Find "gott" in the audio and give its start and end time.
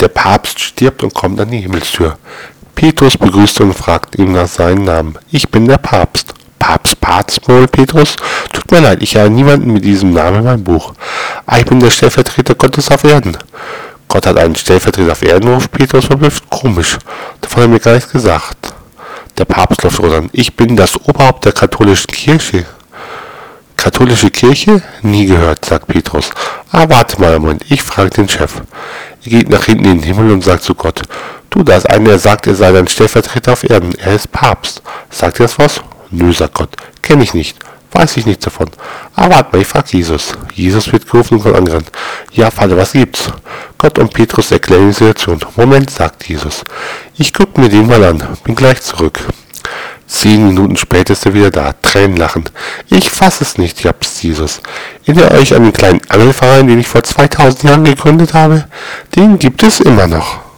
14.08-14.26, 30.74-31.02, 36.54-36.70, 43.78-43.98